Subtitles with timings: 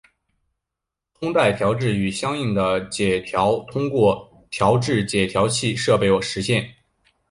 [1.13, 6.67] 通带调制与相应的解调通过调制解调器设备实现。